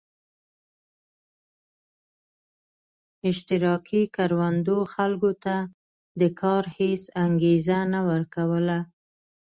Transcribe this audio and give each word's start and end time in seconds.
اشتراکي 3.29 4.01
کروندو 4.15 4.77
خلکو 4.93 5.31
ته 5.43 5.55
د 6.19 6.21
کار 6.41 6.63
هېڅ 6.77 7.01
انګېزه 7.23 7.79
نه 7.93 7.99
ورکوله 8.09 8.77